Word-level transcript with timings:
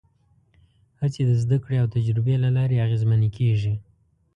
هڅې 1.01 1.21
د 1.27 1.31
زدهکړې 1.41 1.77
او 1.81 1.87
تجربې 1.95 2.35
له 2.43 2.49
لارې 2.57 2.81
اغېزمنې 2.85 3.29
کېږي. 3.37 3.73